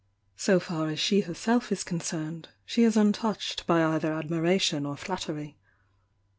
[0.35, 4.83] So far as she her self is concerned, she is untouched by either admira tion
[4.83, 5.59] or flattery.